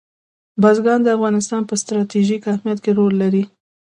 [0.61, 3.43] بزګان د افغانستان په ستراتیژیک اهمیت کې رول لري.